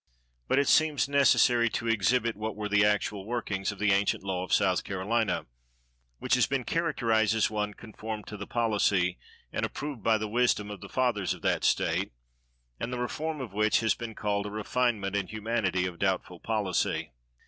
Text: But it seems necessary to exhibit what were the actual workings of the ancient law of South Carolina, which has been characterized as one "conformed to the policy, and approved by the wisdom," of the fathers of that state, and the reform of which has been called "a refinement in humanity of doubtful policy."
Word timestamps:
But 0.47 0.57
it 0.57 0.67
seems 0.67 1.07
necessary 1.07 1.69
to 1.69 1.87
exhibit 1.87 2.35
what 2.35 2.55
were 2.55 2.67
the 2.67 2.83
actual 2.83 3.23
workings 3.23 3.71
of 3.71 3.77
the 3.77 3.91
ancient 3.91 4.23
law 4.23 4.43
of 4.43 4.51
South 4.51 4.83
Carolina, 4.83 5.45
which 6.17 6.33
has 6.33 6.47
been 6.47 6.63
characterized 6.63 7.35
as 7.35 7.51
one 7.51 7.75
"conformed 7.75 8.25
to 8.25 8.35
the 8.35 8.47
policy, 8.47 9.19
and 9.53 9.63
approved 9.63 10.01
by 10.01 10.17
the 10.17 10.27
wisdom," 10.27 10.71
of 10.71 10.81
the 10.81 10.89
fathers 10.89 11.35
of 11.35 11.43
that 11.43 11.63
state, 11.63 12.13
and 12.79 12.91
the 12.91 12.97
reform 12.97 13.41
of 13.41 13.53
which 13.53 13.81
has 13.81 13.93
been 13.93 14.15
called 14.15 14.47
"a 14.47 14.49
refinement 14.49 15.15
in 15.15 15.27
humanity 15.27 15.85
of 15.85 15.99
doubtful 15.99 16.39
policy." 16.39 17.11